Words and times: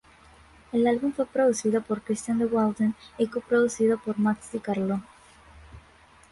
El 0.71 0.87
álbum 0.87 1.13
fue 1.13 1.27
producido 1.27 1.79
por 1.83 2.01
Christian 2.01 2.39
de 2.39 2.47
Walden 2.47 2.95
y 3.19 3.27
co-producido 3.27 3.99
por 3.99 4.17
Max 4.17 4.51
di 4.51 4.57
Carlo. 4.57 5.03